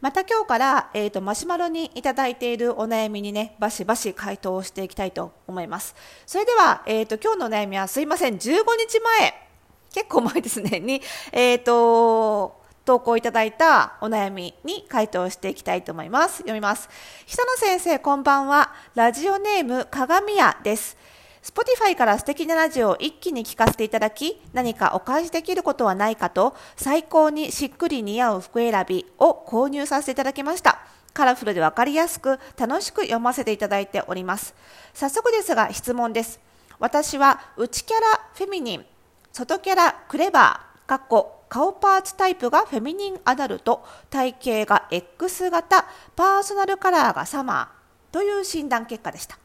[0.00, 5.94] また今日から、えーと、マシュマロにいただいているお悩みにねバシバシ回答をしていきたいと思います。
[6.26, 8.36] それでは、えーと、今日のお悩みはすいません。
[8.36, 9.48] 15日前。
[9.92, 10.80] 結構前ですね。
[10.80, 11.02] に、
[11.32, 16.38] えーと、投稿いただいたお悩みに回答していきたいと思います。
[16.38, 16.88] 読みます
[17.26, 18.72] 久野先生こんばんは。
[18.94, 20.96] ラジオネーム鏡屋です。
[21.42, 30.80] Spotify から素敵なラジオを一気に聴かせていただき、何かお返しできることはないかと、最高にしっくり似合う服選びを購入させていただきました。
[31.14, 34.54] カラフルでわかりやすく、楽しく読ませていただいております。
[34.92, 36.40] 早速ですが質問です。
[36.78, 38.86] 私は内キャラフェミニン、
[39.32, 49.38] 外キャラクレバー、かっこ顔パーツタイプがフェミニンアダルト、体型が X 型、パーソナルカラーがサマーという診断結果でした。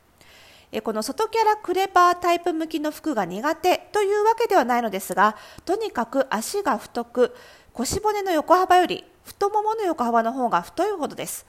[0.82, 5.36] この外キャラクレバータイプ向きの服が苦手というわけではないのですが
[5.66, 7.36] とにかく足が太く
[7.74, 11.46] 腰骨の横幅より太ももの横幅の方が太いほどです。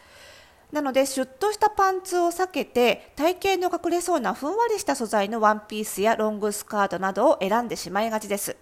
[0.73, 8.57] なのでシュッとしたパンツを避けて体型の隠れそうなふんわりした素材のワンピースやロングスカートなどを選んでしまいがちです。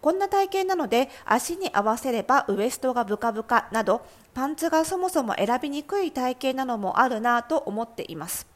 [0.00, 4.04] こんな体型なので足に合わせればウエストがブカブカなど
[4.34, 8.51] パンツがそもそも選びにくい体型なのもあるなぁと思っています。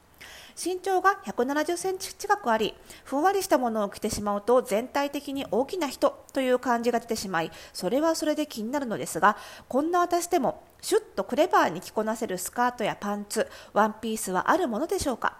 [0.57, 9.37] 身長が170センチ近くあり、ふんわりしたものを着てしまうと全体的に大きな人という感じが出てしまい、それはそれで気になるのですが、
[9.69, 15.37] こんな私でもシュッとクレバーに着こなせるスカートやパンツ、ワンピースはあるものでしょうか？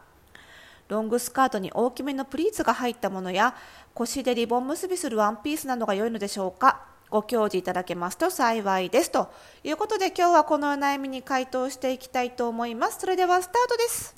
[0.89, 3.57] ロングスカートに大きめのプリーツが入ったものや
[3.95, 6.85] 腰でリボン結びするワンピースなどが良いのでしょうか？
[7.09, 9.11] ご教示いただけますと幸いです。
[9.11, 9.31] と
[9.65, 12.99] いうことで今日はこのお悩みに回答していきたいと思います。
[13.01, 14.16] それではスタートです。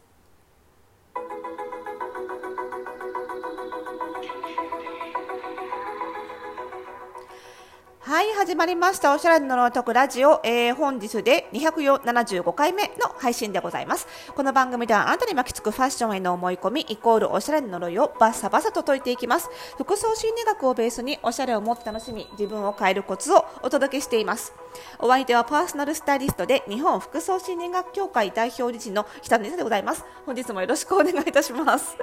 [8.08, 9.14] はい、始まりました。
[9.14, 14.06] おしゃれの呪いくラジオ、えー、本日で275回目の配信でございます。
[14.34, 19.50] この番組ではあなたに巻きつくファッションへの思い込み、イコールおしゃれの呪いをバッサバサと解いていきます。
[19.76, 24.54] 服装心理学をベースにおしゃれをもっと楽しみ、自分を変えるコツをお届けしています。
[25.00, 30.06] お相手はパーソナルスタイリストで日本服装心理学協会代表理事の北野でございます。
[30.24, 31.94] 本日もよろしくお願いいたします。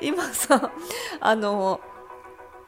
[0.00, 0.72] 今さ、
[1.20, 1.80] あの、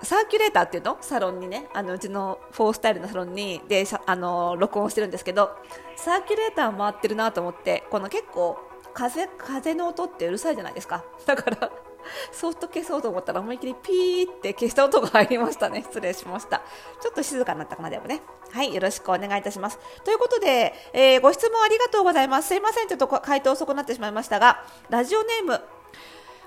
[0.03, 0.99] サーキュレーターっていうの？
[1.01, 1.69] サロンにね。
[1.75, 5.51] あのうちのフォースタイルのサロンにであの録音してるんですけど
[5.97, 8.59] サーキュレーター回ってるなと思ってこの結構
[8.95, 11.05] 風風の音ってうるさいじゃないですか。
[11.27, 11.71] だから
[12.33, 15.83] ソフト消そうと思ったら思いっきりピーって消した音が入りましたね。
[15.83, 16.63] 失礼しました。
[17.01, 18.23] ちょっと静かになったかなでもね。
[18.51, 19.79] はいよろしくお願いいたします。
[20.05, 22.49] ということで、えー、ご質問ありがとうございます。
[22.49, 22.89] すいません。
[22.89, 25.63] ちょっと回答遅くなってしまいましたがラジオネーム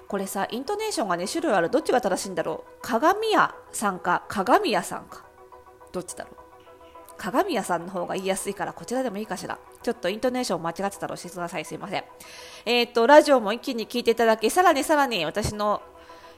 [0.08, 1.70] これさイントネーションが2種類ある。
[1.70, 2.72] どっちが正しいんだろう？
[2.82, 5.26] 鏡屋さんか鏡屋さんか。
[5.92, 6.36] どっちだろう？
[7.18, 9.58] 鏡屋さんの方が言いやすいからこちらでもいいかしら。
[9.82, 11.66] ちょっとイントネーション間違ってたら教えてください。
[11.66, 12.04] すいません。
[12.66, 15.82] えっ、とラジオも一気に聞いていただきさらにさらに私の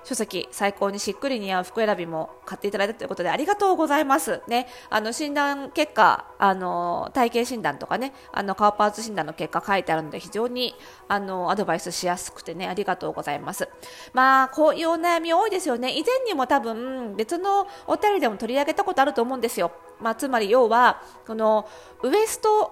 [0.08, 4.42] 書籍最高にしっくり似合う服選びも買っていただいたということでありがとうございます。
[4.48, 10.74] ね、あの診断結果、あの体型診断とかね、あの顔パーツ診断の結果書いてあるので非常に
[11.10, 13.68] あのアドバイスしやすくてねありがとうございます。
[14.14, 15.92] まあこういうお悩み多いですよね。
[15.92, 19.74] 以前にも多分別のお便りでも取り上げたことあると思うんですよ。
[20.00, 21.68] まあつまり要はこの
[22.02, 22.72] ウエスト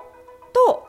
[0.53, 0.87] と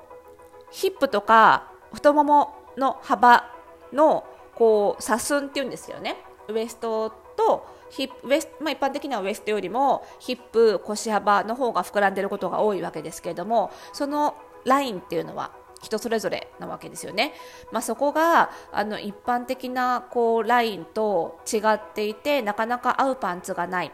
[0.71, 3.51] ヒップとか太ももの幅
[3.93, 4.25] の
[4.55, 6.23] こう差寸っていうんですよね。
[6.49, 15.53] ウエストとヒップウエスまあ、一般的にはウエストよりもヒップ腰幅の方が膨らんでいることが多いわけですけれどもそのラインっていうのは
[15.83, 17.34] 人それぞれなわけですよね、
[17.71, 23.93] まあ、そこがあの一般的なこうラインと違っていてなかなか合うパンツがない。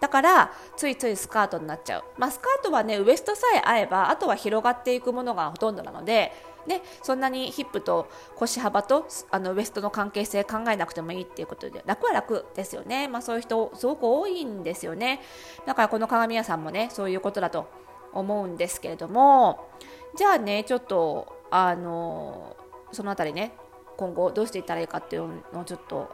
[0.00, 6.30] だからついついスカートになっちゃう、まあ、スカートはねウエストさえ合えばあとは広がっていくものがほとんどなので
[6.66, 15.20] でそんなにヒップと腰幅とあのウエストの関係性考えなくてもいいっていうことで楽は楽ですよね、まあ、そういう人すごく多いんですよね。
[15.66, 17.68] だからこの鏡屋さんもねそういうことだと
[18.12, 19.68] 思うんですけれども
[20.16, 22.56] じゃあねちょっとあの
[22.92, 23.52] その辺りね
[23.96, 26.10] 今後どうしていったらいいかっていうのをちょっと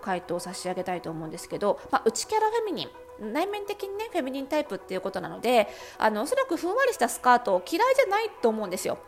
[0.00, 5.68] 回答を差し上げたいと思うんですけど、まあ、内キャラフェミニン内面的にねフェミニンタイプっていうことなので
[5.98, 8.98] あのおそらくふんわりしたスカートを嫌いじゃないと思うんですよ。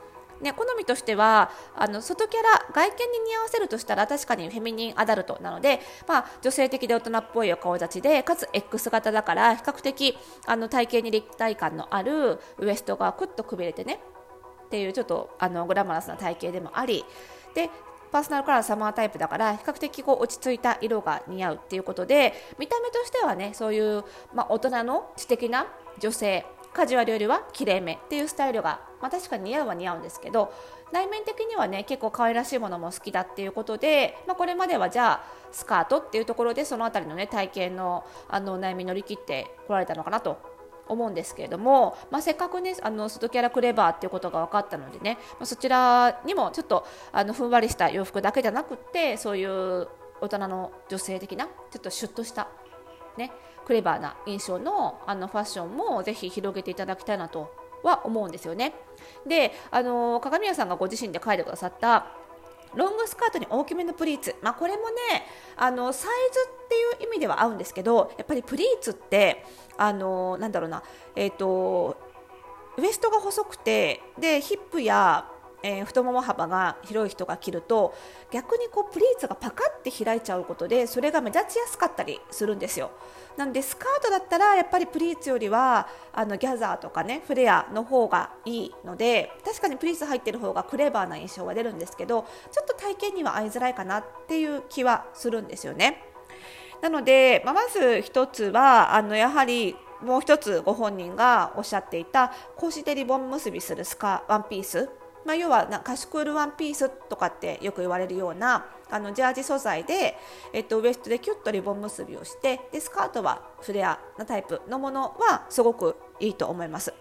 [0.42, 14.00] ね、好みとしてはあの外キャラ外見に似合わせるとしたら確かにフェミニンアダルトなので、まあ、女性的で大人っぽいお顔立ちでかつ X 型だから比較的あの体型に立体感のあるウエストがくっとくびれてね
[14.66, 17.04] っていうちょっとあのグラマラスな体型でもあり
[17.54, 17.70] で
[18.10, 24.04] パーソナルカラーサマータイプだから比較的こう落ち着いた色が似合うっていうことで見た目としてはねそういう、
[24.34, 25.66] まあ、大人の知的な
[25.98, 30.52] 女性カジュアルよりはきれいめっていうスタイルが、まあ、確かに似合うは似合うんですけど
[30.92, 40.38] 内面的にはね結構可愛らしいものも好きだっていうことで、まあ、これまではじゃあスカートっていうところでその辺りのね体型のあの悩み乗り切ってこられたのかなと
[40.88, 49.88] 思うんですけれども、まあ、せっかくねあの外キャラクレバーっていうことが分かったのでね、ま、そちらにもちょっとあのふんわりした洋服だけじゃなくってそういう
[50.20, 52.48] 大人の女性的なちょっとシュッとした
[53.16, 53.32] ね
[53.64, 58.74] クレバーな印象のあのファッションもぜひ広げていただきたいなとは思うんですよね。
[59.26, 62.06] であの鏡屋さんがご自身で書いてくださった
[62.74, 65.26] ロングスカートに大きめのプリーツ、まあ、これもね
[65.56, 69.44] あのサイズっていう意味では合うんですけどやっぱりプリーツって
[69.76, 70.82] あのなんだろうな、
[71.14, 71.96] えーと
[72.78, 75.26] ウエストが細くてでヒップや
[75.62, 77.94] えー、太もも幅が広い人が着ると
[78.30, 82.90] 逆にこうプリーツがパカって開いちゃうことでそれが目立ちやすかったりするんですよ。
[83.36, 96.02] なのでスカートだったらやっぱりプリーツよりはあのギャザーとかねフレアの方がいいので確かにプリーツ入ってる方がクレバーな印象が出るんですけどちょっと体験には合いづらいかなっていう気はするんですよね。
[96.82, 105.01] なので、まあ、まず1つはあのやはりもう1つご本人がおっしゃっていた腰でリボン結びするスカワンピース。
[105.24, 110.16] まあ、要はなカシュクールワンピースとかってよく言われるようなあのジャージ素材で、
[110.52, 116.92] えっと、ウエストでキュッとリボン結びをしてでスカートはフレアなタイプのものはすごくいいと思います。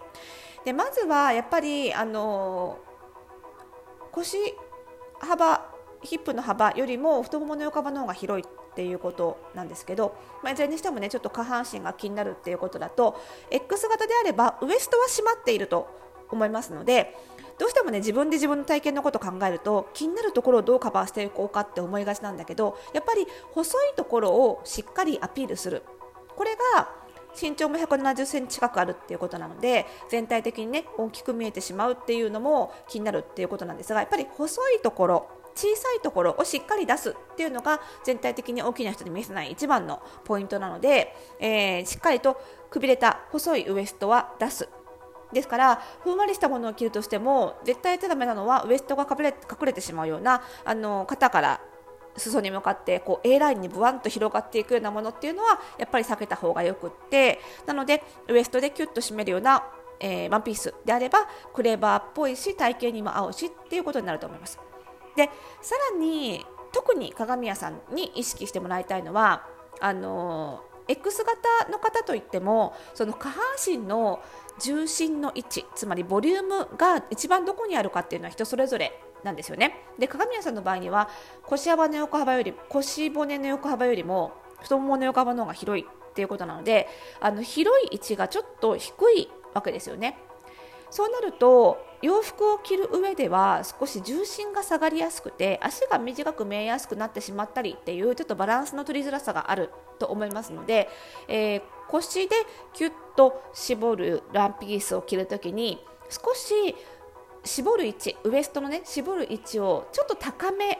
[0.64, 2.78] でまずはやっぱりあの
[4.12, 4.38] 腰
[5.20, 5.72] 幅
[6.02, 13.20] ヒップの幅よりも太ももの横幅の方が広いっていうことなんですけど、まあ、いずれにしてもねちょっと下半身が気になるっていうことだと
[13.50, 15.88] X 型であればウエストは締まっていると
[16.30, 17.14] 思いますので
[17.58, 25.82] どうしてもね自分で自分の体験のことを考えると気になるところをどうカバーしていこうかって思いがちなんだけどやっぱり細いところをしっかりアピールする。
[26.36, 26.88] これが
[27.40, 42.40] 身長も170センチ近くあるっていうことなので全体的にね大きく見えてしまうっていうのも気になるっていうことなんですがやっぱり細いところ小さいところをしっかり出すっていうのが全体的に大きな人に見せない一番のポイントなので、えー、しっかりと
[42.70, 44.68] くびれた細いウエストは出す。
[45.32, 51.60] ですからふんわりしたものを着るとしても絶対手ダメなのはウエストが隠れ隠れてしまうようなあの肩から
[52.16, 59.64] 裾に向かってこう A ラインにブワンと広がっていくようなものっていうのはやっぱり避けた方がよくってなのでウエストでキュッと締めるような、
[59.98, 61.20] えー、ワンピースであれば
[61.54, 64.58] クレバーっぽいし体型にも合うしっていうことになると思います。
[65.16, 65.30] で
[65.60, 69.46] さらに特に鏡屋さんに意識してもらいたいのは
[69.80, 74.22] あの X 型の方といってもその下半身の
[74.60, 78.92] 重心の位置つまりボリュームが一番どこにあるかっていうのは人それぞれ
[79.24, 79.84] なんですよね。
[79.98, 81.08] で鏡屋さんの場合には
[81.44, 86.88] 腰幅の横幅より腰骨の横幅よりも太ももの横幅の方が広いっていうことなので
[87.20, 90.18] あの広い位置がちょっと低いわけですよね。
[90.92, 100.90] そうなると洋服を着る上では少し重心が下がりやすくて足が短く見えやすくなってしまったりっていうちょっとバランスの取りづらさがあると思いますので、
[101.28, 102.36] えー、腰で
[102.74, 106.76] キュッと絞るランピースを着るときに少し
[107.42, 110.78] 絞る位置ウエストのね絞る位置をちょっと高め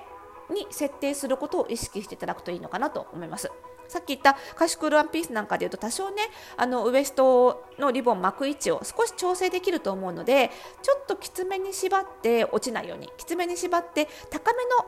[0.51, 3.51] に設定することを意識していただくといいのかなと思います。
[3.93, 6.23] さっき言ったカシュクールワンピースなんかでいうと多少ね
[6.57, 10.51] あのウエストのリボン巻く位置を少し調整できると思うので
[10.81, 14.87] ちょっときつめに縛って落ちないようにきつめに縛って高めの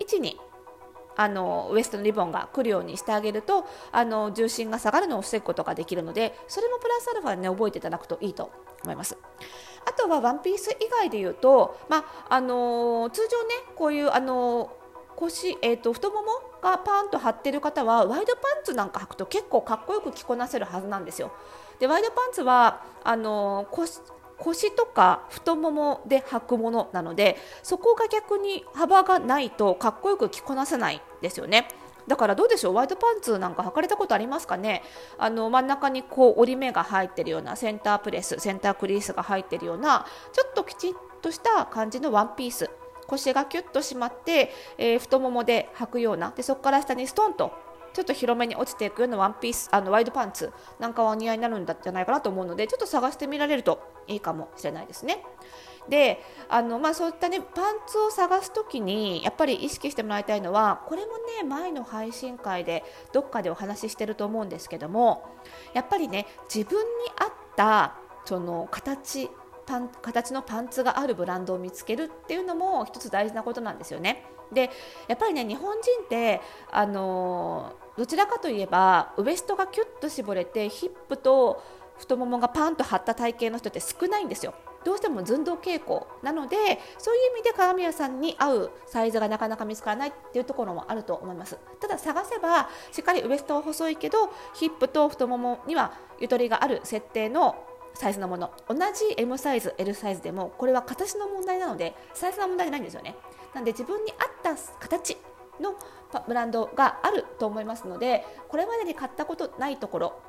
[0.00, 0.38] 位置に
[1.16, 8.50] あのウエストのリボンが来るようにしてあげるとあの重心が下がるのを防ぐことができるのでそれもプラスアルファでね覚えていただくといいと
[8.82, 9.16] 思います。
[9.84, 14.70] あとはワンピース以外で言うと、まあの通常ねこういうあの
[15.16, 16.28] 腰、えーと、太もも
[16.62, 21.32] がパーンと張ってる方はワイドパンツなんか履くと結構かっこよく着こなせるはずなんですよ。
[21.78, 24.00] でワイドパンツはあの腰
[24.38, 31.68] 腰とか太ももで履くものなのでそこが逆に幅がないとかっこよく着こなせないですよね。
[32.08, 32.74] だからどうでしょう？
[32.74, 34.82] ワイドパンツなんか履かれたことありますかね？
[35.18, 42.68] あの真ん中にこう折り目が入ってるようなセンタープレスセンタークリースが入ってるようなちょっときちっとした感じのワンピース
[43.06, 47.52] 腰がキュッと締まって、えー、太ももで履くようなでそこから下にストンと
[47.92, 55.22] ちょっと広めに落ちていくようなワンピースあのワイドパンツなんかはお似合いになるんじゃないかなと思うのでちょっと探してみられるといいかもしれないですね。
[55.88, 65.24] であの、まあ、そういった、ね、パンツを探す時にやっぱり意識してもらいたいのはこれもね前の配信会でどっかでお話ししてると思うんですけども
[65.74, 66.84] やっぱりね自分に
[67.18, 69.28] 合ったその形
[69.66, 74.24] パン形のパンツがあるブランドを見つけるっていうのも一つ大事なことなんですよね。
[74.52, 74.70] で
[75.08, 76.40] やっぱりね日本人って
[76.70, 81.62] あのどちらかといえばウエストがキュッと絞れてヒップと
[81.96, 84.54] 太ももがパンと張った体型の人って少ないんですよ。
[84.84, 86.06] どうしても寸胴傾向。
[86.22, 86.56] なので
[86.98, 91.58] そういう意味で鏡屋さんに合うサイズがなかなか見つからないっていうところもあると思います。
[91.80, 97.54] ただ探せばしっかりウエストは細いけどヒップと太ももにはゆとりがある設定の
[97.94, 98.80] サイズのもの同じ
[99.16, 103.16] M サイズ L サイズでもこれは形の問題なのでサイズの問題じゃないんですよね
[103.54, 105.16] なので自分に合った形
[105.60, 105.74] の
[106.26, 110.22] ブランドがあると思いますのでこれまでに買ったことないところ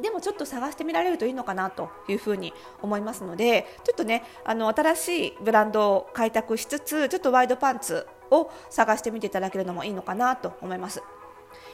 [0.00, 11.02] でもちょっと探してみられるといいのかなというふうに思いますのでちょっとねあの新しいブランドを開拓しつつちょっとワイドパンツを探してみていただけるのもいいのかなと思います。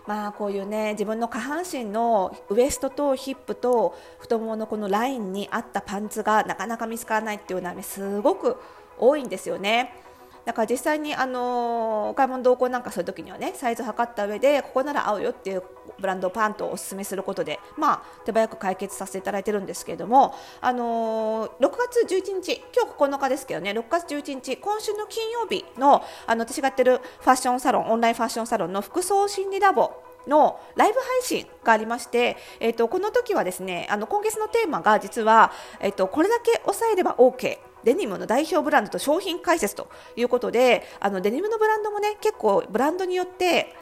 [0.07, 8.57] まあこういうね自分の下半身のウエストとヒップと太もものこのラインに合ったパンツがなかなか見つからないっていうのはすごく
[8.99, 9.95] 多いんですよね。
[10.45, 15.63] だから実際にあのお買い物同行なんかするときにはねサイズ測った上でここなら合うよっていう
[15.99, 29.93] ブランドをパンとお勧めすることで、まあ、手早く解決させていただいてるんですけれども、あのー、6月11日今日9日ですけどね6月11日今週の金曜日のあの私がやってるファッションサロンオンラインファッションサロンの服装心理ラボ
[30.27, 43.75] のライブ配信がありまして、えーと、この時はですねあの今月のテーマが実は、えーとこれだけ抑えれば OK デニムの代表ブランドと商品解説ということであのデニムのブランドもね結構ブランドによって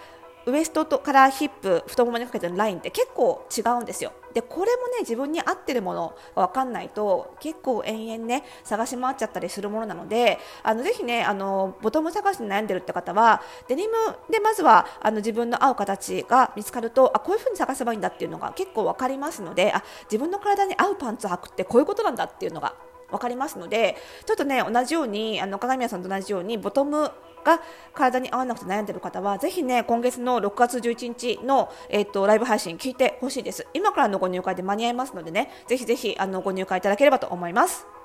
[0.49, 4.13] ウエストとからヒップ太ももにかけてのラインって結構違うんですよ。
[4.33, 13.95] でこれもね自分に合ってるものが分かんないと結構延々ね探し回っちゃったりするものなのであのぜひねあのボトム探しに悩んでるって方はデニム
[14.31, 22.75] でまずはあの自分の合う形が見つかるとあこういう風に探せばいいんだっていうのが結構分かりますのであ自分の体に合うパンツを履くってこういうことなんだっていうのが
[23.11, 23.97] 分かりますので
[24.27, 27.11] ちょっとね同じようにあの鏡屋さんと同じようにボトム
[27.45, 27.61] が
[27.95, 33.67] 体に合わなくて悩んでる方はぜひね今月の6月11日の、えーと、ライブ配信聞いてほしいです。
[33.75, 37.98] 今からのご入会で間に合いますのでねぜひぜひあのご入会いただければと思います。